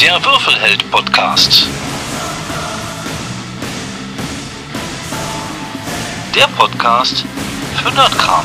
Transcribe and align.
Der 0.00 0.24
Würfelheld 0.24 0.90
Podcast. 0.90 1.68
Der 6.34 6.46
Podcast 6.48 7.24
für 7.76 7.90
Nerdkram. 7.92 8.44